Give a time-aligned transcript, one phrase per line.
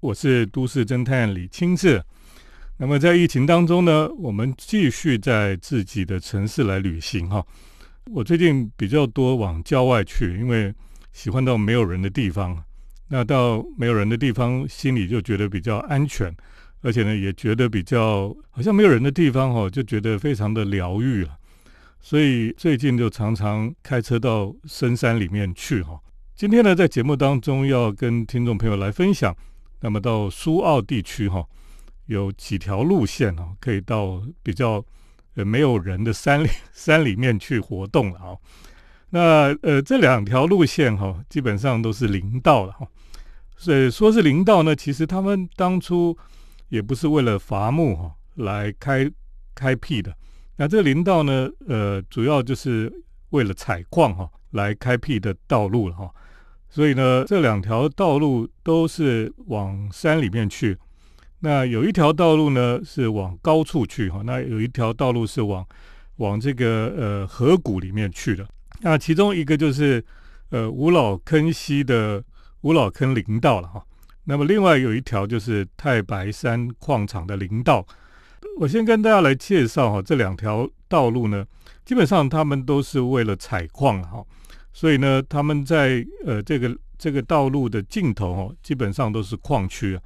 [0.00, 2.00] 我是都市侦探李清志。
[2.76, 7.44] 那么在疫情当中呢，我们继续在自己的城市来旅行哈。
[8.12, 10.72] 我最近比较多往郊外去，因为
[11.12, 12.62] 喜欢到没有人的地方。
[13.08, 16.32] 那到没有人的地方，心里就觉得比较安全，
[16.82, 21.36] 而且呢，也觉得比较好像没有人的地方哈，就觉得非常的疗愈了。
[22.00, 25.98] 所以最近就常常开车到深山里面去哈。
[26.36, 29.36] 今天呢，在节目当中要跟听众朋友来分享，
[29.80, 31.46] 那么到苏澳地区哈，
[32.06, 34.84] 有几条路线哦，可以到比较
[35.34, 38.36] 呃没有人的山里 山里面去活动了啊。
[39.10, 42.86] 那呃这两条路线哈，基本上都是林道了哈。
[43.56, 46.16] 所以说是林道呢，其实他们当初
[46.68, 49.10] 也不是为了伐木哈来开
[49.54, 50.14] 开辟的。
[50.56, 52.92] 那这个林道呢，呃，主要就是
[53.30, 56.12] 为了采矿哈来开辟的道路了哈。
[56.70, 60.76] 所以呢，这两条道路都是往山里面去。
[61.40, 65.64] 那有一条道路呢是往高处去哈，那有一条道路是往
[66.16, 68.46] 往这个呃河谷里面去的。
[68.80, 70.04] 那其中一个就是
[70.50, 72.22] 呃五老坑溪的
[72.62, 73.82] 五老坑林道了哈。
[74.24, 77.86] 那么另外有一条就是太白山矿场的林道。
[78.60, 81.46] 我先跟大家来介绍哈，这两条道路呢，
[81.84, 84.24] 基本上他们都是为了采矿哈。
[84.78, 90.02] 所以呢，他们在呃这个这个道路的尽头哦，基本上都是矿区啊。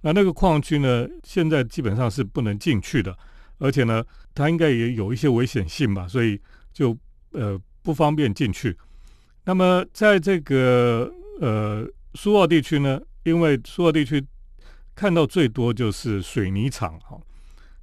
[0.00, 3.16] 那那个矿区呢，现在基本上是不能进去的，
[3.58, 6.36] 而且呢，它应该也有一些危险性吧，所以
[6.72, 6.98] 就
[7.30, 8.76] 呃不方便进去。
[9.44, 11.08] 那么在这个
[11.40, 14.20] 呃苏澳地区呢，因为苏澳地区
[14.96, 17.16] 看到最多就是水泥厂哈，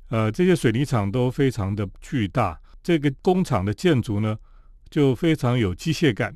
[0.09, 4.37] 呃这些水泥厂都非常的巨大，这个工厂的建筑呢。
[4.89, 6.33] 就非常有机械感，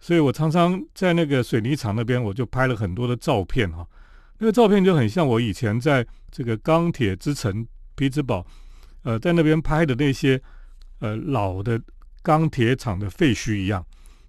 [0.00, 3.86] 所以我常常在那个水泥厂那边，我就拍了很多的照片哈。
[4.38, 8.44] 那个照片就很像我以前在这个钢铁之城匹兹堡，
[9.02, 10.40] 呃，在那边拍的那些
[10.98, 11.80] 呃老的
[12.22, 13.84] 钢铁厂的废墟一样，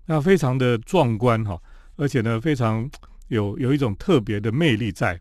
[0.06, 1.60] 那非常的壮观哈，
[1.96, 2.88] 而且呢非常
[3.30, 5.20] 有有一种特别的魅力在。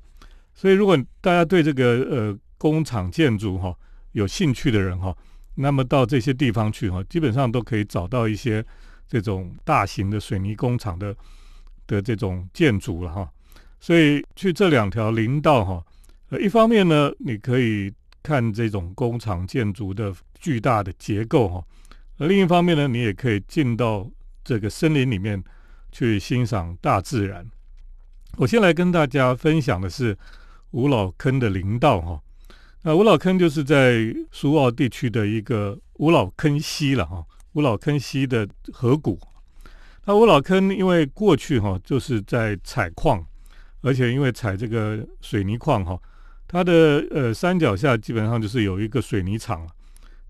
[0.55, 3.75] 所以如果大家对这个呃工厂建筑哈
[4.13, 5.17] 有兴趣的人哈。
[5.57, 8.65] 那么到这些地方去哈，基本上都可以找到一些
[9.07, 11.15] 这种大型的水泥工厂的
[11.87, 13.31] 的这种建筑了哈。
[13.81, 15.85] 所以去这两条林道哈，
[16.31, 17.93] 呃，一方面呢，你可以
[18.23, 21.65] 看这种工厂建筑的巨大的结构哈；
[22.19, 24.11] 而另一方面呢，你也可以进到
[24.43, 25.43] 这个森林里面
[25.93, 27.47] 去欣赏大自然。
[28.39, 30.17] 我先来跟大家分享的是
[30.73, 32.21] 五老坑的林道哈。
[32.87, 37.25] 那五老坑就是在苏澳地区的一个五老坑溪了哈，
[37.55, 39.19] 五老坑溪的河谷。
[40.05, 43.25] 那五老坑因为过去哈就是在采矿，
[43.81, 45.99] 而且因为采这个水泥矿哈，
[46.47, 49.67] 它的呃山脚下基本上就是有一个水泥厂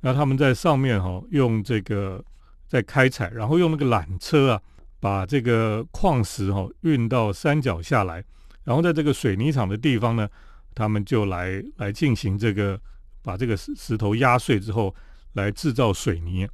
[0.00, 2.24] 那他们在上面哈用这个
[2.68, 4.60] 在开采，然后用那个缆车啊，
[5.00, 8.22] 把这个矿石哈运到山脚下来，
[8.62, 10.28] 然后在这个水泥厂的地方呢。
[10.74, 12.80] 他们就来来进行这个，
[13.22, 14.94] 把这个石石头压碎之后，
[15.34, 16.48] 来制造水泥。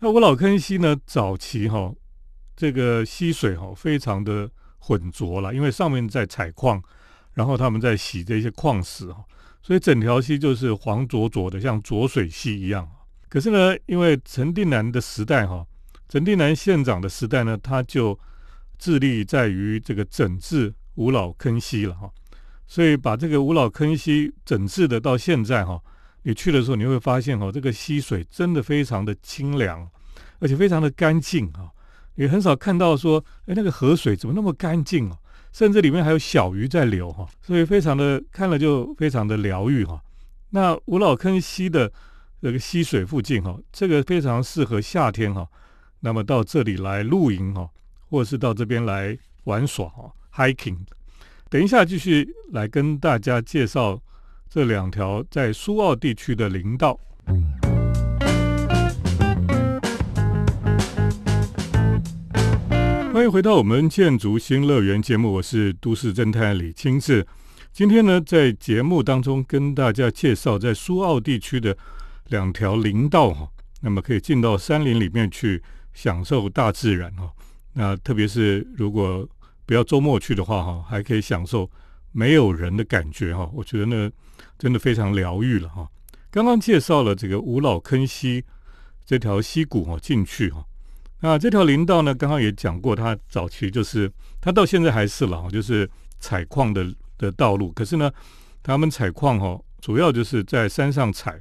[0.00, 1.92] 那五老坑溪呢，早期哈，
[2.54, 6.82] 这个溪水哈非常的浑浊了，因为上面在采矿，
[7.32, 9.24] 然后他们在洗这些矿石哈，
[9.62, 12.88] 所以整条溪就是黄浊浊的，像浊水溪一样。
[13.28, 15.66] 可是呢，因为陈定南的时代哈，
[16.08, 18.18] 陈定南县长的时代呢，他就
[18.78, 22.10] 致力在于这个整治五老坑溪了哈。
[22.66, 25.80] 所以把这个五老坑溪整治的到现在哈，
[26.22, 29.88] 你去的时候你会发现哈，这个溪水真的非常的清凉，
[30.40, 31.70] 而且非常的干净哈，
[32.16, 35.16] 也很少看到说，哎，那个河水怎么那么干净哦，
[35.52, 40.02] 甚至里面还有小鱼在流哈，所以非常的看了就非常的疗愈哈。
[40.50, 41.92] 那五老坑溪的
[42.42, 45.46] 这个溪水附近哈，这个非常适合夏天哈，
[46.00, 47.68] 那么到这里来露营哈，
[48.08, 50.78] 或者是到这边来玩耍哈，hiking。
[51.48, 54.02] 等一下，继续来跟大家介绍
[54.50, 56.98] 这两条在苏澳地区的林道。
[63.12, 67.24] 欢迎回到我们建筑新乐园节目，我是都市侦探李清志。
[67.72, 71.76] 今天呢，在节目当中跟大家介绍在苏澳地区的
[72.26, 73.48] 两条林道哈，
[73.82, 75.62] 那么可以进到山林里面去
[75.94, 77.30] 享受大自然哈。
[77.72, 79.28] 那特别是如果
[79.66, 81.68] 不要周末去的话，哈，还可以享受
[82.12, 84.10] 没有人的感觉，哈，我觉得那
[84.56, 85.86] 真的非常疗愈了，哈。
[86.30, 88.44] 刚刚介绍了这个五老坑溪
[89.04, 90.64] 这条溪谷，哈，进去，哈，
[91.20, 94.10] 那这条林道呢，刚刚也讲过，它早期就是
[94.40, 95.90] 它到现在还是了，就是
[96.20, 96.86] 采矿的
[97.18, 97.72] 的道路。
[97.72, 98.10] 可是呢，
[98.62, 101.40] 他们采矿哈，主要就是在山上采，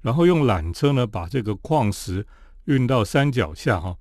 [0.00, 2.26] 然后用缆车呢把这个矿石
[2.64, 3.96] 运到山脚下哈。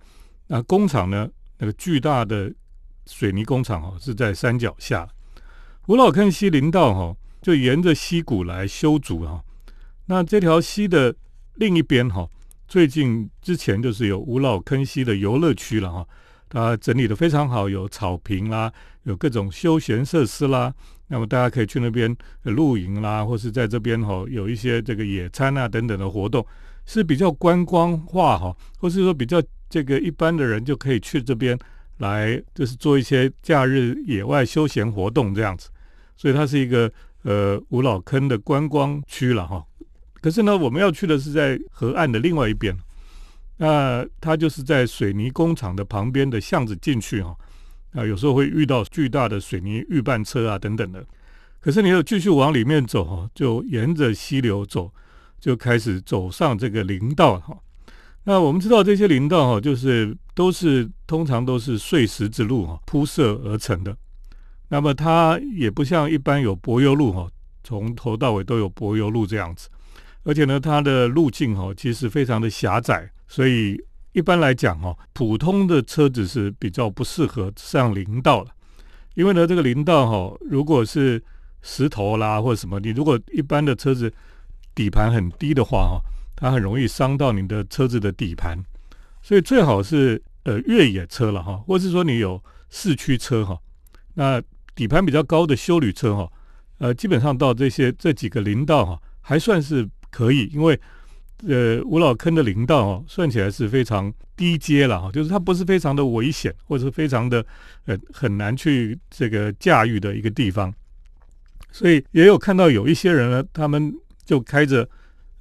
[0.48, 1.27] 那工厂呢，
[1.57, 2.54] 那个巨大的
[3.06, 5.07] 水泥工厂哦是在山脚下。
[5.88, 9.44] 五老坑溪林道哈就沿着溪谷来修筑哈。
[10.07, 11.16] 那这条溪的
[11.56, 12.28] 另一边哈，
[12.68, 16.07] 最近之前就是有五老坑溪的游乐区了哈。
[16.48, 18.72] 它整理的非常好，有草坪啦，
[19.04, 20.74] 有各种休闲设施啦。
[21.08, 26.46] 那么大家可以去那边露营啦，或是在这边哈有一些这个野餐啊等等的活动，
[26.86, 31.58] 是比较观光化哈，或是说比较这个一般的人就可以去这边
[31.97, 35.69] 来，就是做一些假日野外休闲活动这样子。
[36.18, 36.92] 所以它是一个
[37.24, 39.65] 呃五老坑的观光区了哈。
[40.21, 42.75] 可是呢，我们要去的是在河岸的另外一边。
[43.57, 47.36] 那它就是在水泥工厂的旁边的巷子进去哈，
[47.94, 51.06] 啊，有时候会遇到巨大的水泥预拌车啊等等的。
[51.62, 54.94] 可是你要继续往里面走哈，就沿着溪流走，
[55.39, 57.57] 就开始走上这个林道哈。
[58.25, 63.95] 那我们知道这些林道哈，就是都是通常都是碎石之路哈铺设而成的。
[64.68, 67.27] 那么它也不像一般有柏油路哈，
[67.63, 69.69] 从头到尾都有柏油路这样子。
[70.24, 73.07] 而且呢，它的路径哈其实非常的狭窄。
[73.27, 73.80] 所以
[74.12, 78.50] 一般来讲哈，普通的车子是比较不适合上林道的，
[79.13, 81.24] 因为呢，这个林道哈，如果是
[81.62, 84.12] 石头啦或者什么，你如果一般的车子
[84.74, 86.01] 底盘很低的话哈，
[86.36, 88.58] 它很容易伤到你的车子的底盘。
[89.22, 93.58] 所以最好是呃越野车了哈，或是说你有四驱车哈，
[94.14, 94.42] 那
[94.76, 96.32] 底盘比较高的修旅车哈，
[96.80, 100.80] 呃，基本上到这些这几个林道哈，还算是可以，因为。
[101.46, 107.46] 呃，五老坑的林道哦，算起来是非常低阶了哈，就是它不是非常的危险，或者是非常的
[107.88, 110.74] 呃很难去这个驾驭的一个地方，
[111.74, 113.94] 所以也有看到有一些人呢，他们
[114.24, 114.90] 就开着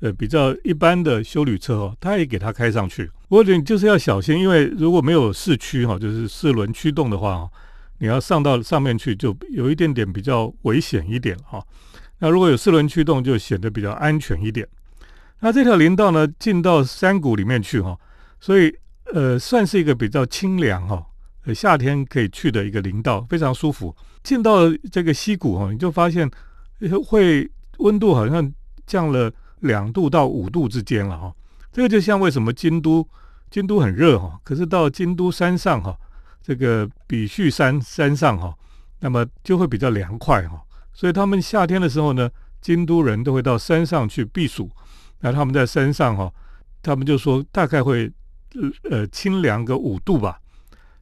[0.01, 3.11] 呃比较一般的修旅车哦，他也给他开上去。
[3.29, 7.51] 不过你就是要小心，因为如果没有四驱哈，就是四轮驱动的话哦，
[7.99, 11.65] 你要上到上面去就有一点点比较危险一点哈。
[12.19, 14.67] 那如果有四轮驱动，就显得比较安全一点。
[15.41, 17.99] 那这条林道呢，进到山谷里面去哈，
[18.41, 18.75] 所以
[19.13, 21.05] 呃，算是一个比较清凉哈，
[21.55, 23.95] 夏天可以去的一个林道，非常舒服。
[24.23, 26.31] 进到这个溪谷哈，你就发现
[27.07, 28.51] 会温度好像
[28.87, 31.35] 降了两度到五度之间了哈。
[31.73, 33.07] 这个就像为什么京都
[33.51, 35.97] 京都很热哈，可是到京都山上哈，
[36.43, 38.55] 这个比须山山上哈，
[39.01, 40.61] 那么就会比较凉快哈。
[40.93, 42.31] 所以他们夏天的时候呢，
[42.61, 44.71] 京都人都会到山上去避暑。
[45.21, 46.33] 那他们在山上哈，
[46.83, 48.13] 他们就说大概会
[48.91, 50.39] 呃清凉个五度吧。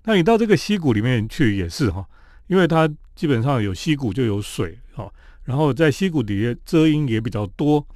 [0.05, 2.07] 那你到这个溪谷里面去也是哈，
[2.47, 5.13] 因为它基本上有溪谷就有水哈，
[5.45, 7.87] 然后在溪谷底下遮阴也比较多，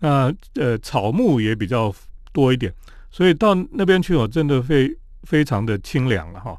[0.00, 1.94] 那呃草木也比较
[2.32, 2.72] 多一点，
[3.10, 6.56] 所以到那边去哦，真的非非常的清凉了哈。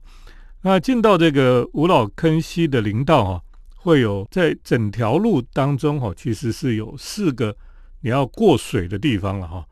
[0.62, 3.42] 那进到这个五老坑溪的林道哈，
[3.76, 7.56] 会有在整条路当中哈，其实是有四个。
[8.02, 9.66] 你要过水的地方了哈，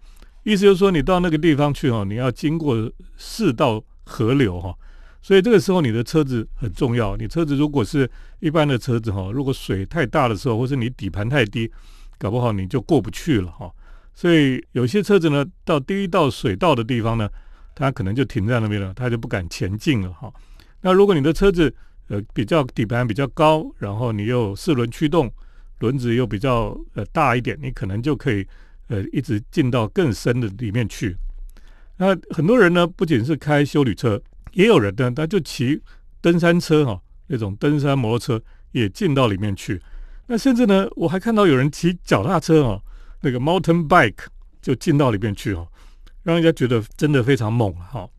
[0.44, 4.76] 意思就是说你到那个地方去哈，你要经过四道河流哈，
[5.22, 7.16] 所以这个时候你的车子很重要。
[7.16, 8.10] 你车子如果是
[8.40, 11.72] 一般的车子哈，如果水太大的时候，或是你底盘太低，
[12.26, 13.72] 搞不好你就过不去了哈。
[14.16, 17.30] 所以有些车子呢，到第一道水道的地方呢，
[17.76, 20.34] 它可能就停在那边了，它就不敢前进了哈。
[20.82, 21.72] 那如果你的车子
[22.08, 25.32] 呃比较底盘比较高，然后你又四轮驱动。
[25.80, 28.48] 轮子又比较呃大一点，你可能就可以
[28.88, 31.16] 呃一直进到更深的里面去。
[31.98, 34.20] 那很多人呢，不仅是开修旅车，
[34.54, 35.82] 也有人呢，他就骑
[36.22, 39.80] 登山车哈，那种登山摩托车也进到里面去。
[40.28, 42.82] 那甚至呢，我还看到有人骑脚踏车哦，
[43.22, 44.26] 那个 mountain bike
[44.60, 45.68] 就进到里面去哦，
[46.24, 48.10] 让人家觉得真的非常猛哈。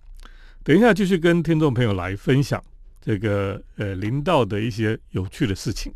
[0.63, 2.63] 等一下继续跟听众朋友来分享
[3.01, 5.93] 这个呃林道的一些有趣的事情。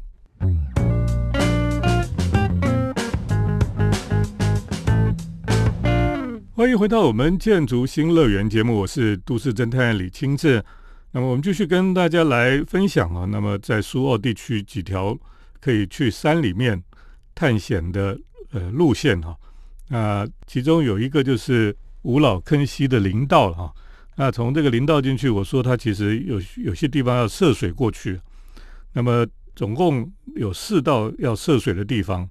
[6.56, 10.64] 欢迎回到我们建筑新乐园节目，我是都市侦探李清志。
[11.12, 15.16] 那么我们继续跟大家来分享啊，那么在苏澳地区几条
[15.60, 16.82] 可以去山里面
[17.34, 18.18] 探险的
[18.52, 19.36] 呃路线哈。
[19.88, 23.72] 那其中有一个就是五老坑溪的林道哈。
[24.16, 28.20] 那从这个林道进去，我说它其实有有些地方要涉水过去。
[28.92, 32.28] 那么总共有四道要涉水的地方。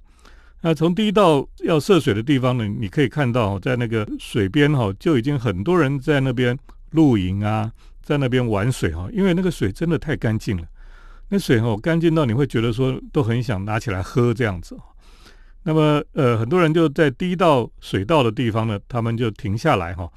[0.62, 6.58] 那从第一道要涉水的地方呢，你可以看到，在那个水边哈，就已经很多人在那边
[6.92, 7.72] 露营啊，
[8.02, 10.64] 在那边玩水哈，因为那个水真的太干净了。
[11.30, 14.78] 那水哦干净到你会觉得说都很想拿起来喝这样子。
[15.64, 20.10] 那么呃，很多人就在第一道水道的地方呢，他们就停下来哈，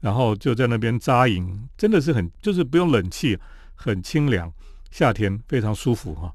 [0.00, 3.36] 然后就在那边扎营，真的是很就是不用冷气，
[3.74, 4.52] 很清凉，
[4.90, 6.32] 夏天非常舒服哈。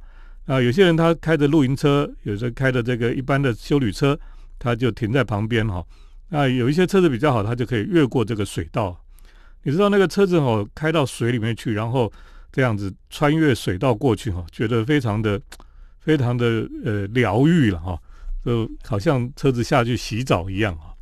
[0.48, 4.20] 啊，有些人他开着露营车，有时候开的这个一般的修旅车，
[4.60, 5.86] 他就停在旁边哈。
[6.30, 9.00] 那有一些车子比较好，他就可以越过这个水道。
[9.64, 12.12] 你知道那个车子哦，开到水里面去，然后
[12.56, 15.38] 这样子穿越水道过去哈，觉得非常的、
[16.00, 18.00] 非常的呃疗愈了哈，
[18.46, 20.96] 就好像车子下去洗澡一样哈。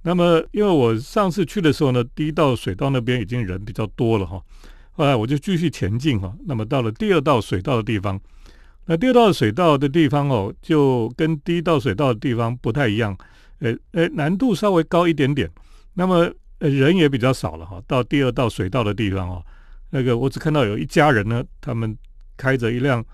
[0.00, 4.42] 那么因为我上次去的时候呢，第一道水道那边已经人比较多了哈，
[4.92, 6.34] 后来我就继续前进哈。
[6.46, 8.18] 那么到了第二道水道的地方。
[8.86, 13.14] 那第二道水道的地方哦，就跟第一道水道的地方不太一样，
[13.58, 15.50] 呃呃，难度稍微高一点点。
[15.92, 17.78] 那么呃人也比较少了哈。
[17.86, 19.44] 到第二道水道的地方哦，
[19.90, 21.96] 那个我只看到有一家人呢，他们
[22.36, 23.04] 开着一辆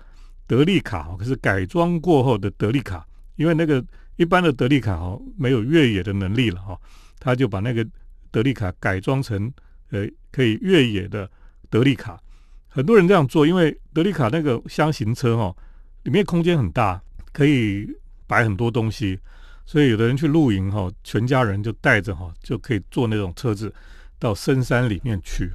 [0.47, 3.05] 德利卡，可是改装过后的德利卡，
[3.35, 3.83] 因为那个
[4.15, 6.79] 一般的德利卡哦没有越野的能力了哈，
[7.19, 7.85] 他就把那个
[8.31, 9.51] 德利卡改装成
[9.91, 11.29] 呃可以越野的
[11.69, 12.19] 德利卡。
[12.67, 15.55] 很多人这样做，因为德利卡那个箱型车哈。
[16.03, 17.01] 里面空间很大，
[17.33, 17.89] 可以
[18.27, 19.19] 摆很多东西，
[19.65, 23.73] 所以有的人去露营哈，全家人就带着哈，就可以坐那种车子
[24.19, 25.51] 到深山里面去。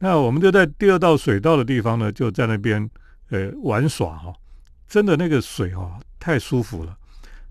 [0.00, 2.90] 那我们就在第二道水道的地方呢，就在那边
[3.30, 4.32] 呃玩耍哈，
[4.88, 6.96] 真的那个水哈太舒服了。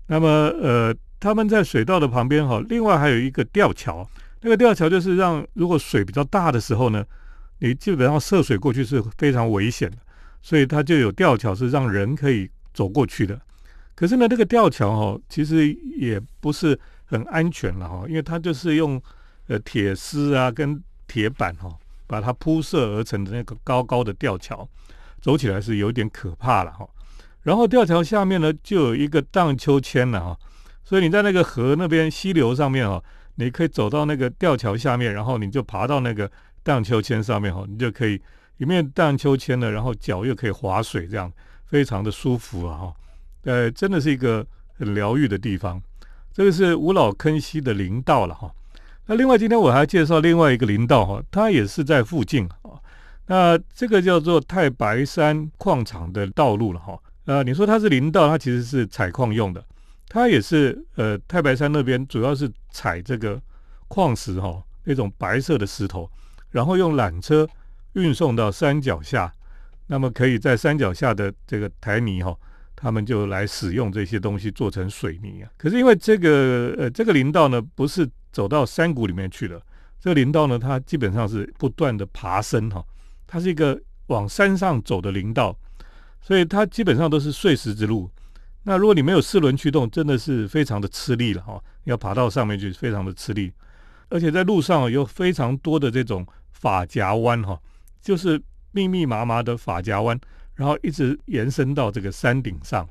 [0.06, 0.28] 那么
[0.60, 4.06] 呃，他们在水道的旁边哈，另外还有一个吊桥，
[4.42, 7.04] 那个吊桥就是让如果水比较大的时候呢，
[7.60, 9.96] 你基本上涉水过去是非常危险的。
[10.42, 13.38] 所以它就有吊桥，是让人可以走过去的。
[13.94, 18.98] 可是呢，这个吊桥哦，其实也不是很安全了哈，因为它就是用
[19.48, 21.68] 呃铁丝啊跟铁板哈，
[22.10, 24.68] 把它铺设而成的那个高高的吊桥，
[25.20, 26.84] 走起来是有点可怕了哈。
[27.42, 30.36] 然后吊桥下面呢，就有一个荡秋千了哈，
[30.82, 33.00] 所以你在那个河那边溪流上面哦，
[33.36, 36.28] 你可以走到那个吊桥下面，然后你就爬到那个
[36.64, 38.20] 荡秋千上面哈，你就可以。
[38.56, 41.32] 里面荡秋千的，然后脚又可以划水，这样
[41.64, 42.76] 非常的舒服啊！
[42.76, 42.94] 哈，
[43.44, 45.80] 呃，真的是一个很疗愈的地方。
[46.30, 48.52] 这个是五老坑溪的林道了哈。
[49.10, 52.78] 那另外今天我还介绍另外一个林道哈，它也是在附近啊。
[53.26, 56.96] 那这个叫做太白山矿场的道路了哈。
[57.24, 59.64] 呃，你说它是林道，它其实是采矿用的。
[60.08, 63.42] 它也是呃太白山那边主要是采这个
[63.88, 66.08] 矿石哈，那种白色的石头，
[66.50, 67.48] 然后用缆车。
[67.94, 69.32] 运送到山脚下，
[69.88, 72.32] 那么可以在山脚下的这个台泥哈，
[72.76, 75.50] 他们就来使用这些东西做成水泥啊。
[75.56, 79.60] 可是因为这个呃这个林道呢，不是走到山谷里面去了，
[80.00, 82.84] 这个林道呢，它基本上是不断的爬升哈，
[83.26, 85.56] 它是一个往山上走的林道，
[86.20, 88.10] 所以它基本上都是碎石之路。
[88.62, 93.52] 那如果你没有四轮驱动，真的是非常的吃力了哈，要爬到上面去非常的吃力，
[94.08, 97.58] 而且在路上有非常多的这种法夹弯哈。
[98.02, 98.40] 就是
[98.72, 100.18] 密密麻麻的法夹湾，
[100.54, 102.88] 然后一直延伸到这个山顶上。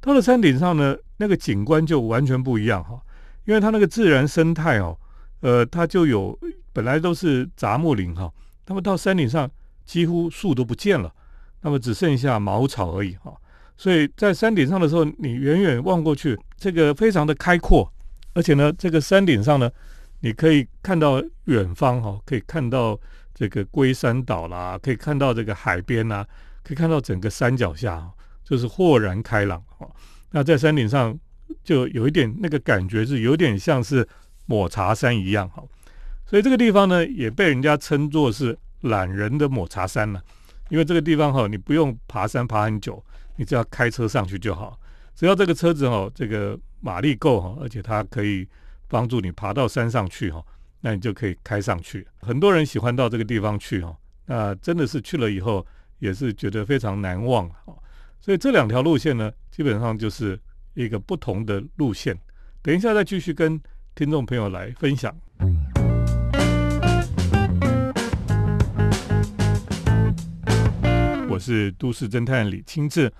[0.00, 3.00] 到了山顶上呢，那个景观就完全不一样哈，
[3.46, 4.96] 因为它那个自然生态哦，
[5.40, 6.38] 呃，它就有
[6.72, 8.30] 本来都是杂木林哈，
[8.66, 9.50] 那么到山顶上
[9.84, 11.10] 几乎树都不见了，
[11.62, 13.34] 那么只剩下茅草而已哈。
[13.76, 17.90] 所以在山顶上的时候，你远远望过去，这个非常的开阔，
[18.34, 19.70] 而且呢，这个山顶上呢，
[20.20, 22.98] 你可以看到远方哈，可以看到。
[23.38, 26.24] 这个龟山岛啦，可以看到这个海边呐，
[26.64, 28.10] 可以看到整个山脚下，
[28.42, 29.86] 就是豁然开朗哈。
[30.30, 31.14] 那在山顶上
[31.64, 34.06] 就有一点那个感觉，是有点像是
[34.46, 35.62] 抹茶山一样哈。
[36.26, 40.22] 所以这个地方呢，也被人家称作是懒人的抹茶山了，
[40.70, 43.02] 因为这个地方哈，你不用爬山爬很久，
[43.36, 44.78] 你只要开车上去就好。
[45.14, 48.46] 只要这个车子哈，这个马力够哈，而且它可以
[48.88, 50.44] 帮助你爬到山上去哈。
[50.80, 52.06] 那你就可以开上去。
[52.20, 55.66] 很多人喜欢到这个地方去哈，那真的是去了以后
[55.98, 57.74] 也是觉得非常难忘哈。
[58.20, 60.38] 所以这两条路线呢，基本上就是
[60.76, 62.16] 一个不同的路线。
[62.62, 63.60] 等一下再继续跟
[63.94, 65.14] 听众朋友来分享。
[71.28, 73.12] 我是都市侦探李清志。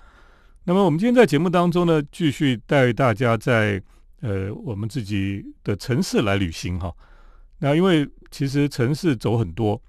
[0.63, 3.81] 那么我们今天在节目当中呢，继续带大家在
[4.21, 6.93] 呃我们自己的城市来旅行哈。
[7.59, 9.81] 那因为其实城市走很多，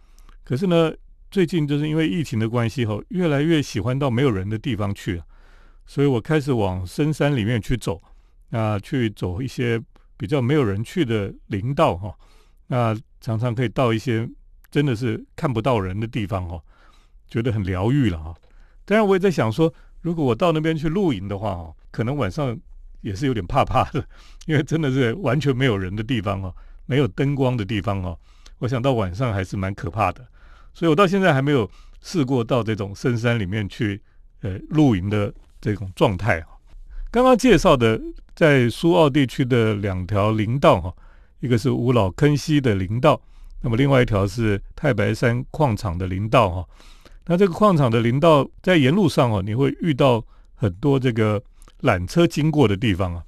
[0.44, 0.92] 可是呢，
[1.30, 5.20] 最近就是因为疫情的关系哈，越来越喜欢到没有人的地方去，
[5.88, 7.98] 所以我开始往深山里面去走，
[8.50, 9.82] 那去走一些
[10.18, 12.14] 比较没有人去的林道哈，
[12.66, 14.28] 那常常可以到一些
[14.70, 16.62] 真的是看不到人的地方哈，
[17.26, 18.34] 觉得很疗愈了哈。
[18.84, 22.54] 当然，我也在想说，如果我到那边去露营的话，哦，可能晚上
[23.00, 24.06] 也是有点怕怕的，
[24.44, 26.54] 因为真的是完全没有人的地方哦，
[26.84, 28.18] 没有灯光的地方哦，
[28.58, 30.28] 我想到晚上还是蛮可怕的。
[30.74, 31.68] 所以我到现在还没有
[32.02, 34.02] 试过到这种深山里面去，
[34.42, 36.46] 呃，露营的这种状态啊。
[37.10, 38.00] 刚刚介绍的
[38.34, 40.92] 在苏澳地区的两条林道哈，
[41.40, 43.20] 一个是五老坑溪的林道，
[43.62, 46.64] 那么另外一条是太白山矿场的林道哈。
[47.26, 50.22] 那这个矿场的林道在沿路上哦，你会遇到
[50.54, 51.42] 很多这个
[51.80, 53.22] 缆车经过的地方啊。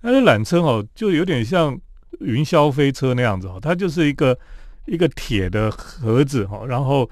[0.00, 1.78] 那这缆车哦，就有点像
[2.20, 4.38] 云霄飞车那样子哦，它就是一个
[4.86, 7.08] 一个铁的盒子哈，然后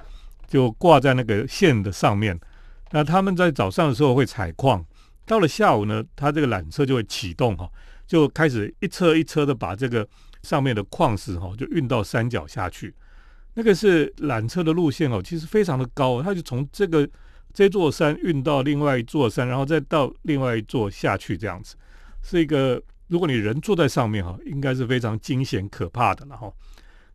[0.48, 2.38] 就挂在那个线的上面。
[2.96, 4.82] 那他们在早上的时候会采矿。
[5.26, 7.70] 到了下午呢，它这个缆车就会启动哈，
[8.06, 10.08] 就开始一车一车的把这个
[10.42, 12.94] 上面的矿石哈就运到山脚下去。
[13.52, 17.06] 那个是缆车的路线哦，其实非常的高，它就从这个
[17.52, 21.76] 这座山运到另外一座山，然后再到另外一座下去这样子，
[22.22, 26.50] 是一个如果你人坐在上面哈，应该是非常惊险可怕的了哈。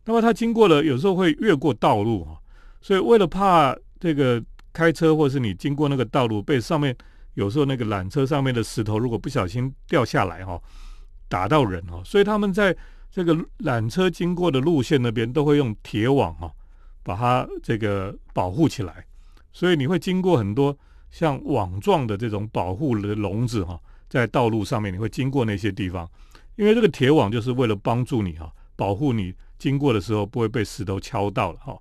[0.04, 2.38] 那么它经过了，有时候会越过道路哈，
[2.80, 4.40] 所以为了怕这个
[4.72, 6.96] 开车或是你经过那个道路被上面。
[7.34, 10.60] 有时候那个缆车上面的石头如果不小心掉下来哈，
[11.30, 12.76] 打到人哈，所以他们在
[13.10, 16.52] 这个缆车经过的路线那边都会用铁网哈，
[17.02, 19.06] 把它这个保护起来。
[19.50, 20.76] 所以你会经过很多
[21.10, 26.06] 像网状的这种保护的笼子哈，在道路上面你会经过那些地方，
[26.56, 31.78] 因为这个铁网就是为了帮助你哈，保护你经过的时候不会被石头敲到了哈。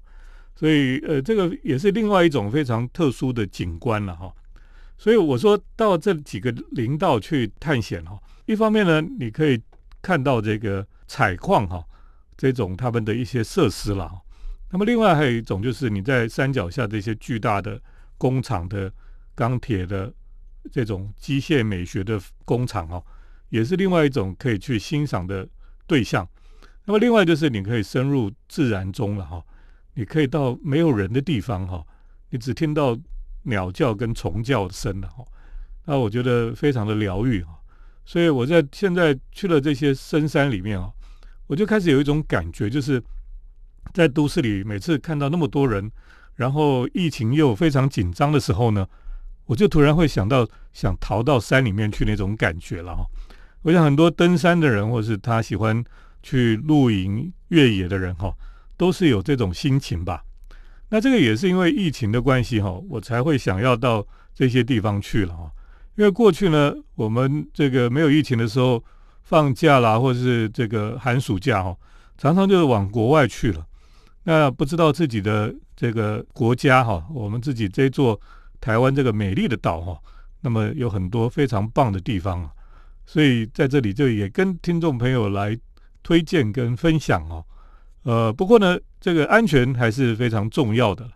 [0.56, 4.32] 所以呃，这个也是另外一种非常特殊的景观了哈。
[4.98, 9.60] 所以我说到这几个林道去探险哈，一方面呢，你可以
[10.02, 11.84] 看到这个采矿哈，
[12.38, 14.12] 这种他们的一些设施了。
[14.70, 17.82] 那么另外还有一种就是你在山脚下这些巨大的
[18.18, 18.94] 工厂的
[19.34, 20.14] 钢铁的
[20.72, 23.04] 这种机械美学的工厂哦，
[23.50, 25.48] 也是另外一种可以去欣赏的
[25.88, 26.28] 对象。
[26.86, 29.44] 那么另外就是你可以深入自然中了哈，
[29.94, 31.86] 你可以到没有人的地方哈，
[32.30, 32.98] 你只听到。
[33.44, 35.26] 鸟叫跟虫叫声哈，
[35.86, 37.58] 那我觉得非常的疗愈哈，
[38.06, 40.92] 所以我在现在去了这些深山里面啊，
[41.48, 43.02] 我就开始有一种感觉，就是
[43.96, 45.92] 在都市里每次看到那么多人，
[46.36, 48.88] 然后疫情又非常紧张的时候呢，
[49.46, 53.04] 我就突然会想到想逃到山里面去那种感觉了哈。
[53.64, 55.84] 我想很多登山的人，或是他喜欢
[56.22, 58.32] 去露营越野的人哈，
[58.82, 60.24] 都是有这种心情吧。
[60.90, 65.52] 那这个也是因为疫情的关系哈，我才会想要到这些地方去了哈。
[65.98, 68.84] 因为过去呢，我们这个没有疫情的时候，
[69.22, 71.78] 放假啦，或者是这个寒暑假哈，
[72.18, 73.64] 常常就是往国外去了。
[74.24, 78.20] 那不知道自己的这个国家哈，我们自己这座
[78.60, 79.96] 台湾这个美丽的岛哈，
[80.42, 82.50] 那么有很多非常棒的地方。
[83.06, 85.56] 所以在这里就也跟听众朋友来
[86.02, 87.46] 推荐跟分享哦。
[88.04, 88.78] 呃，不过呢。
[89.04, 91.10] 这个安全还是非常重要的，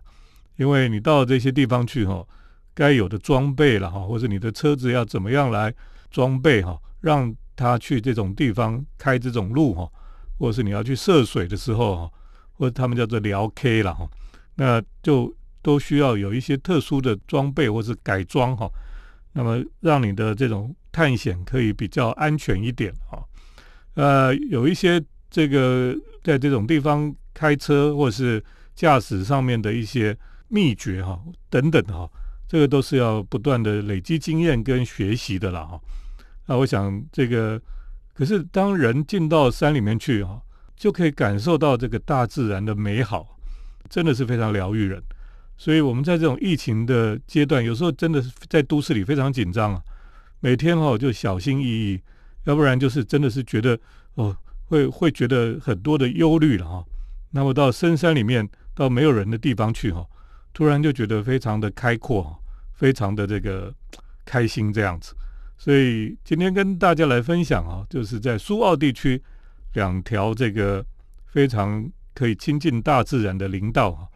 [0.56, 2.26] 因为你到这些地方去哈，
[2.74, 5.72] 该有的装备了哈，或者你的车子要怎么样来
[6.10, 9.88] 装备哈，让他去这种地方开这种路哈，
[10.36, 12.12] 或者是你要去涉水的时候哈，
[12.54, 14.10] 或者他们叫做聊 K 了哈，
[14.56, 18.68] 那就都需要有一些特殊的装备或是改装哈，
[19.32, 23.24] 那么让你的这种探险可以比较安全一点哈。
[23.94, 25.00] 呃，有一些
[25.36, 27.14] 这个在这种地方。
[27.38, 28.42] 开车或者是
[28.74, 30.16] 驾驶上面的一些
[30.48, 31.20] 秘诀哈，
[31.50, 32.10] 等等哈，
[32.48, 35.78] 这个都是要不断的累积经验跟学习的啦哈。
[36.46, 37.60] 那我想这个，
[38.14, 40.40] 可是当人进到山里面去哈，
[40.76, 43.36] 就可以感受到这个大自然的美好，
[43.90, 45.02] 真的是非常疗愈人。
[45.58, 49.82] 所以我们在这种疫情的阶段，有时候真的是在都市里非常紧张啊，
[50.40, 52.00] 每天哈就小心翼翼，
[52.44, 53.78] 要不然就是真的是觉得
[54.14, 54.34] 哦，
[54.66, 56.84] 会会觉得很多的忧虑了哈。
[57.30, 60.06] 那么到深山里面，到没有人的地方去哈，
[60.52, 62.36] 突然就觉得非常的开阔，
[62.74, 63.72] 非常的这个
[64.24, 65.14] 开心这样子。
[65.58, 69.22] 所以今天跟大家来分享啊，就是在苏澳地区
[69.74, 70.84] 两条这个
[71.26, 74.06] 非常可以亲近大自然的林道哈。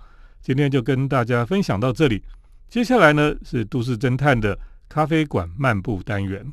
[0.42, 2.22] 今天就跟大家分享到这里，
[2.68, 4.58] 接下来呢是都市侦探的
[4.88, 6.52] 咖啡馆漫步单元。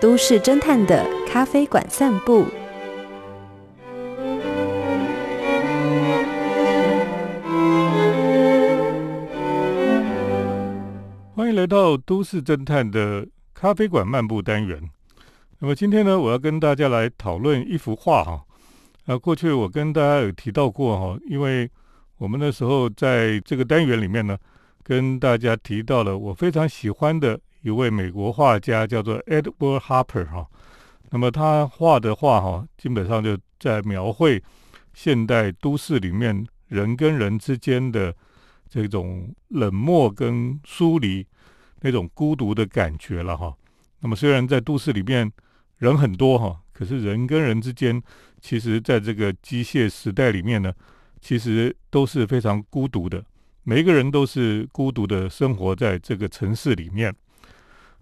[0.00, 2.46] 都市侦探的咖啡馆散步。
[11.34, 14.80] 欢迎来到都市侦探的咖啡馆漫步单元。
[15.58, 18.44] 那么今天呢，我要跟大家来讨论一幅画哈。
[19.06, 21.68] 啊，过去我跟大家有提到过哈，因为
[22.18, 24.38] 我们那时候在这个单元里面呢，
[24.84, 30.46] 跟大家提到了我非常喜欢的一位美国画家，叫做 Edward Hopper 哈。
[31.10, 34.42] 那么他画的画哈，基本上就在描绘
[34.94, 38.14] 现代都市里面人跟人之间的
[38.68, 41.26] 这种冷漠跟疏离，
[41.80, 43.54] 那种孤独的感觉了哈。
[44.00, 45.32] 那么虽然在都市里面
[45.78, 48.02] 人很多哈，可是人跟人之间，
[48.40, 50.72] 其实在这个机械时代里面呢。
[51.20, 53.20] 其实都是非常孤独的，
[53.64, 57.12] 每一个人都是孤独的生活在这个城市里面。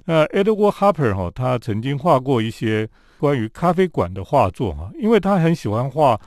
[0.06, 2.88] 那 Edward Hopper 哈，他曾经画过一些
[3.18, 6.18] 关于咖啡馆的画作哈，因为他很喜欢画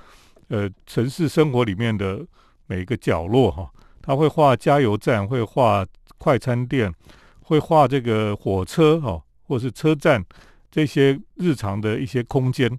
[0.49, 2.23] 呃城市生活里面的
[2.67, 3.69] 每一个角落哈，
[4.01, 5.85] 他会画加油站，会画
[6.17, 6.93] 快餐店，
[7.41, 10.23] 会画这个火车哈，或是车站
[10.69, 12.69] 这些日常的一些空间。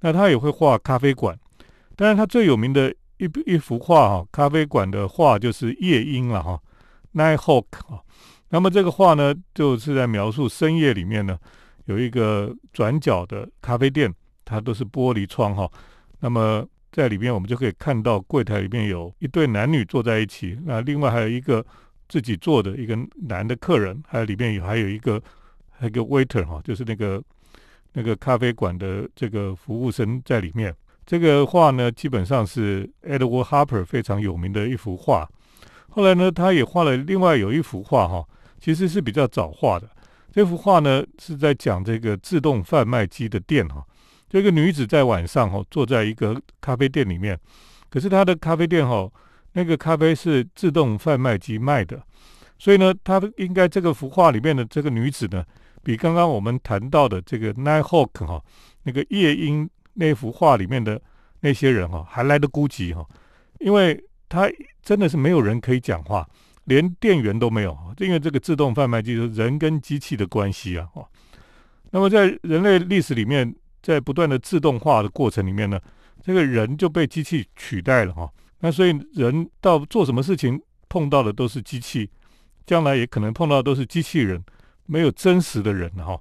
[0.00, 1.38] 那他也会画咖啡馆，
[1.94, 2.92] 当然他最有名的。
[3.22, 6.58] 一一幅画哈，咖啡馆的画就是夜莺了哈
[7.12, 8.00] ，Night Hawk 啊。
[8.50, 11.38] 那么这个画呢，就是在描述深夜里面呢，
[11.86, 14.12] 有一个转角的咖啡店，
[14.44, 15.70] 它都是玻璃窗哈。
[16.18, 21.64] 那么在里面，我们就可以看到柜台里面有一对男女坐在一起，那另外还有一个
[22.08, 25.22] 自己坐的一个男的客人，还有里面有还有一个
[25.70, 27.22] 还有一个 waiter 哈，就是那个
[27.92, 30.74] 那个咖啡馆的这个服务生在里面。
[31.06, 35.28] 这个画呢，基本上是 Edward Harper 非常有名的一幅画。
[35.88, 38.24] 后来呢，他也画了另外有一幅画，哈，
[38.60, 39.88] 其实是比较早画的。
[40.30, 43.84] 这幅画呢，是在讲这个自动贩卖机的店，哈，
[44.28, 47.36] 这个女子在晚上，哈，坐在一个咖啡店里面，
[47.88, 49.10] 可是她的咖啡店，哈，
[49.54, 52.00] 那个咖啡是自动贩卖机卖的，
[52.58, 55.44] 所以呢，她应该这个幅画里面的这个女子呢，
[55.82, 58.40] 比刚刚我们谈到的这个 Night Hawk 哈，
[58.82, 59.68] 那个夜莺。
[59.94, 60.98] 那幅画里面的
[61.40, 63.04] 那些人哈，还来得孤寂哈，
[63.58, 64.48] 因为她
[64.82, 66.26] 真的是没有人可以讲话，
[66.64, 70.88] 连电源都没有，因为这个自动贩卖机是人跟机器的关系啊。
[70.94, 71.06] 哦，
[71.90, 75.80] 那么在人类历史里面，在不断的自动化的过程里面呢，
[76.22, 78.30] 这个人就被机器取代了哈。
[78.60, 82.08] 那所以人到做什么事情碰到的都是机器，
[82.66, 84.42] 将来也可能碰到都是机器人，
[84.86, 86.20] 没有真实的人哈。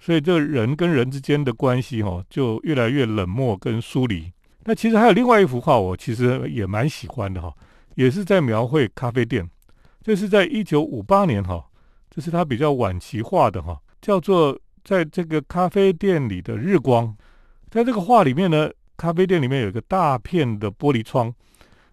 [0.00, 4.32] 所以，这个人跟人之间的关系，哈，就越来越冷漠跟疏离。
[4.64, 7.52] 那其实还有另外一幅画，我其实也蛮喜欢的，哈，
[7.96, 9.48] 也是在描绘咖啡店。
[10.08, 11.62] 这是在一九五八年，哈，
[12.08, 17.14] 这是他比较晚期画的，哈，叫做在这个咖啡店里的日光。
[17.68, 21.30] 在这个画里面呢，咖啡店里面有一个大片的玻璃窗，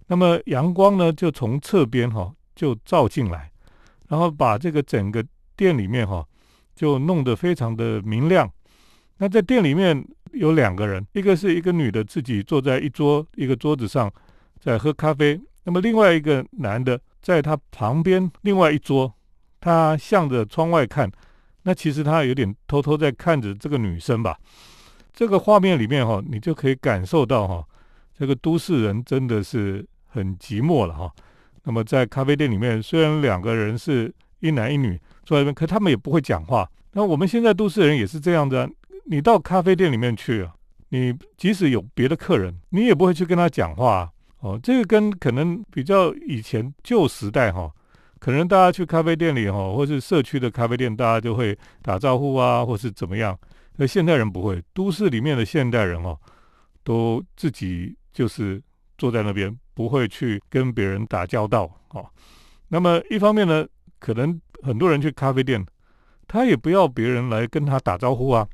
[0.08, 3.51] 那么阳光呢就从侧边，哈，就照进来，
[4.08, 5.21] 然后把这个整个
[5.58, 6.25] 店里面，哈。
[6.73, 8.49] 就弄得非常的明亮。
[9.17, 14.10] 那在店里面有两个人，一个是一个女的自己坐在一桌一个桌子上
[14.58, 19.11] 在喝咖啡，那么另外一个男的在他旁边另外一桌，
[19.59, 21.11] 他向着窗外看。
[21.63, 24.38] 那其实他有点偷偷在看着这个女生吧。
[25.11, 27.65] 这个画面里面哈，你就可以感受到哈，
[28.15, 31.11] 这个都市人真的是很寂寞了哈。
[31.63, 35.01] 那么在咖啡店里面，虽然两个人是一男一女。
[35.23, 36.69] 坐在那边，可他们也不会讲话。
[36.91, 38.69] 那我们现在都市人也是这样子。
[39.05, 40.53] 你到咖啡店里面去啊，
[40.89, 44.11] 你即使有别的客人，你也不会去跟他讲话。
[44.45, 47.71] 哦，这个跟可能比较以前旧时代哈，
[48.19, 53.36] 可能大家去咖啡店里哈，或是社区的咖啡店，大家就会打招呼啊，或是怎么样。
[53.77, 56.15] 那现代人不会，都市里面的现代人哦，
[56.84, 58.62] 都自己就是
[58.99, 61.63] 坐在那边，不会去跟别人打交道。
[61.89, 62.05] 哦，
[62.67, 63.65] 那么一方面呢，
[63.99, 64.39] 可能。
[64.63, 65.63] 很多人去咖啡店，
[66.27, 68.47] 他也不要别人来跟他打招呼啊，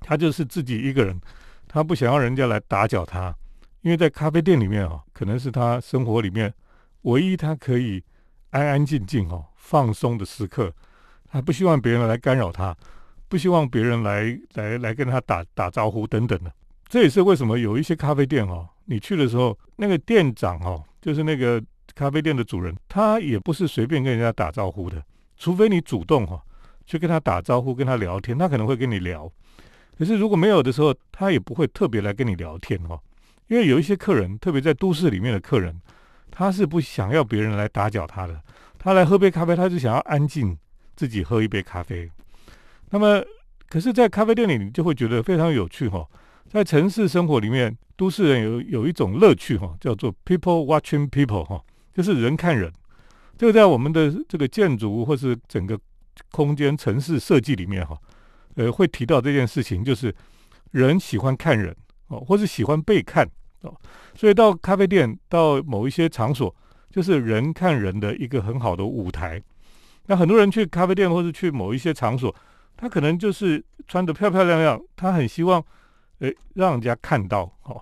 [0.00, 1.18] 他就是自己一个人，
[1.66, 3.34] 他不想要人家来打搅他，
[3.82, 6.52] 因为在咖啡店里面啊，可能是他生活里面
[7.02, 8.02] 唯一他可以
[8.50, 10.72] 安安静静哦放松的时刻，
[11.28, 12.76] 他不希望别人来干扰他，
[13.28, 16.52] 不希望别人来来来跟他打打招呼等等的。
[16.88, 21.62] 这也是为什么有一些咖啡店哦，你去的时候，那个店长哦，就是那个
[21.94, 25.02] 咖啡店的主人，他也不是随便跟人家打招呼的。
[25.36, 26.40] 除非你主动哈
[26.86, 29.28] 去跟他打招呼、跟他聊天，他可能会跟你聊。
[29.98, 33.00] 可是如果没有的时候，他也不会特别来跟你聊天哦。
[33.48, 35.80] 因为有一些客人，特别在都市里面的客人，
[36.30, 38.40] 他是不想要别人来打搅他的。
[38.78, 40.56] 他来喝杯咖啡，他就想要安静
[40.96, 42.10] 自己喝一杯咖啡。
[42.90, 43.22] 那么，
[43.68, 46.06] 可是，在咖啡店里，你就会觉得非常有趣哈。
[46.48, 51.62] 在城市生活里面，都市人有有一种乐趣哈，叫做 people watching people 哈，
[51.94, 52.70] 就是人看人。
[53.38, 55.78] 这个在我们的这个建筑或是整个
[56.30, 57.96] 空间城市设计里面哈，
[58.56, 60.14] 呃，会提到这件事情，就是
[60.72, 61.74] 人喜欢看人
[62.12, 63.28] 哦，或是喜欢被看，
[63.62, 63.74] 哦。
[64.14, 66.54] 所以到咖啡店，到某一些场所，
[66.90, 69.42] 就是人看人的一个很好的舞台。
[70.06, 72.34] 那很多人去咖啡店或是去某一些场所，
[72.76, 75.64] 他可能就是穿得漂漂亮亮，他很希望，
[76.18, 77.80] 诶，让人家看到哦。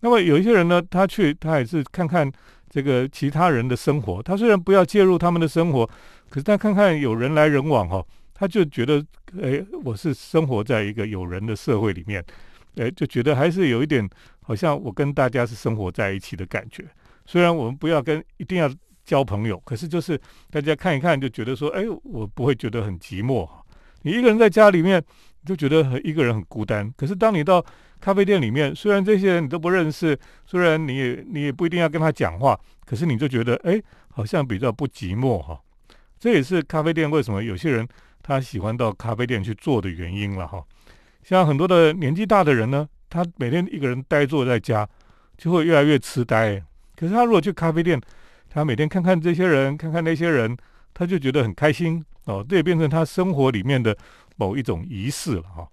[0.00, 2.30] 那么有一些人呢，他去他也是看看
[2.68, 4.22] 这个其他人的生活。
[4.22, 5.86] 他虽然不要介入他们的生活，
[6.28, 9.04] 可是他看看有人来人往哈，他就觉得，
[9.40, 12.24] 诶，我是生活在一个有人的社会里面，
[12.76, 14.08] 诶，就觉得还是有一点
[14.42, 16.84] 好像我跟大家是生活在一起的感觉。
[17.26, 18.70] 虽然我们不要跟一定要。
[19.04, 23.48] 交朋友，可是就是大家看一看就觉得说，哎，我不会觉得很寂寞。
[24.02, 25.02] 你一个人在家里面
[25.44, 26.88] 就觉得很一个人很孤单。
[26.96, 27.62] 可是当你到
[28.00, 32.56] 咖啡店里面，虽然这些人你都不认识，虽然你也你也不一定要跟他讲话，
[32.86, 35.60] 可是你就觉得，哎，好像比较不寂寞哈。
[36.20, 37.86] 这也是咖啡店为什么有些人
[38.22, 40.64] 他喜欢到咖啡店去做的原因了哈。
[41.22, 44.88] 像很多的年纪大的人呢，他每天一个人呆坐在家，
[45.38, 46.62] 就会越来越痴呆。
[46.96, 48.00] 可是他如果去咖啡店，
[48.48, 50.56] 他每天看看这些人，看看那些人，
[50.92, 52.44] 他就觉得很开心哦。
[52.48, 53.96] 这也变成他生活里面的
[54.36, 55.66] 某一种仪式了哈。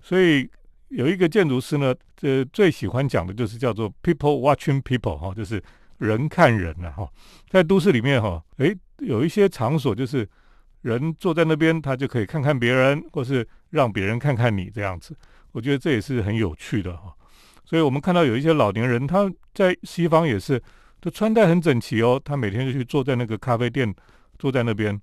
[0.00, 0.48] 所以
[0.88, 5.62] 有一个建筑师呢，这最喜欢讲的就是叫做 “people watching people” 哈，就是
[5.98, 7.08] 人看人了哈。
[7.48, 10.28] 在都市里面哈，诶，有一些场所就是
[10.82, 15.16] 人坐在那边，他就可以看看别人，或是让别人看看你这样子。
[15.50, 17.12] 我觉得这也是很有趣的哈。
[17.64, 20.62] 所以我们看到有一些老年人，他在西方也是。
[21.00, 23.92] 就穿戴很整齐哦，他每天就去坐在那个咖啡店，
[24.38, 24.96] 坐在那边，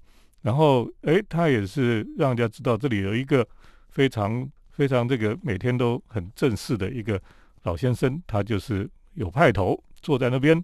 [0.44, 3.46] 然后诶，他也是让人家知道这里有一个
[3.89, 7.22] 非常非常这个每天都很正式的一个
[7.63, 10.63] 老先生，他就是有派头坐在那边，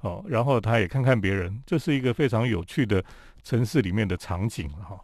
[0.00, 3.00] 哦，然后他也看看别人，这是一个非常有趣的
[3.42, 5.00] 城市里面的场景哈。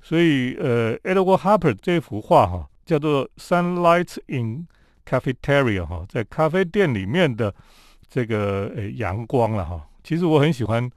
[0.00, 4.66] 所以呃，Edward Harper 这幅画哈叫做 Sunlight in
[5.04, 7.54] Cafeteria 哈，在咖啡店里面的。
[8.10, 10.90] 这个呃阳光了哈，其实我很喜欢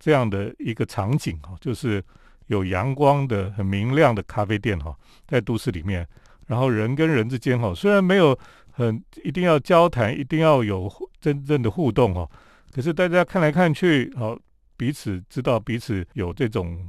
[0.00, 2.02] 这样的一个场景哈，就是
[2.48, 4.92] 有阳光的很明亮的咖啡店哈，
[5.28, 6.04] 在都市里面，
[6.48, 8.36] 然后人跟人之间哈，虽然没有
[8.72, 12.28] 很一定要交谈，一定要有真正的互动哈，
[12.74, 14.36] 可是大家看来看去哦，
[14.76, 16.88] 彼此知道彼此有这种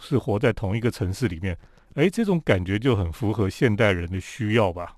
[0.00, 1.56] 是活在同一个城市里面，
[1.94, 4.96] 哎，这种感觉就很符合现代人的需要吧。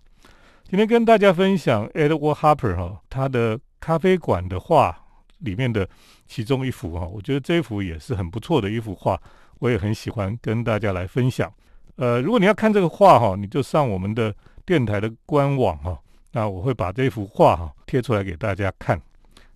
[0.65, 3.59] 今天跟大家分享 Edward Harper 哈，他的。
[3.79, 4.99] 咖啡馆的画
[5.41, 5.89] 里面的
[6.27, 9.21] 其中一幅哈，我觉得这一幅也是很不错的一幅画，
[9.61, 11.53] 我也很喜欢跟大家来分享。
[11.97, 15.97] 呃，如果你要看这个画哈，你就上我们的电台的官网哈，
[16.33, 19.01] 那我会把这幅画哈贴出来给大家看。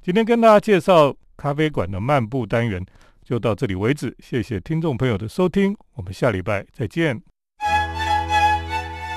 [0.01, 2.85] 今天跟大家介绍咖啡馆的漫步单元
[3.25, 7.19] 就到这里为止，谢谢听众朋友的收听，我们下礼拜再见。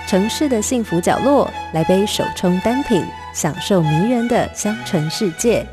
[0.08, 3.04] 城市的幸福角落，来杯手冲单品。
[3.34, 5.68] 享受迷人的香醇世界。